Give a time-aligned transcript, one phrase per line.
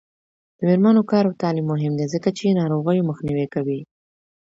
[0.57, 3.79] د میرمنو کار او تعلیم مهم دی ځکه چې ناروغیو مخنیوی کوي.